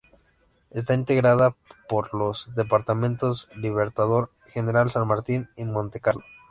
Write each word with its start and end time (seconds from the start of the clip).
Está 0.71 0.95
integrada 0.95 1.55
por 1.87 2.15
los 2.15 2.49
departamentos 2.55 3.47
de 3.49 3.57
Libertador 3.57 4.31
General 4.47 4.89
San 4.89 5.05
Martín 5.07 5.47
y 5.55 5.63
Montecarlo. 5.63 6.23